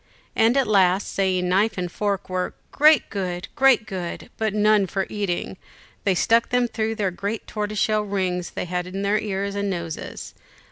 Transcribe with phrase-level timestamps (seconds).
[0.35, 4.87] And at last, saying the knife and fork were "great good great good; but none
[4.87, 5.57] for eating,"
[6.05, 10.33] they stuck them through the great tortoiseshell rings they had in their ears and noses.